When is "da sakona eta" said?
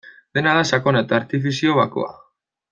0.59-1.19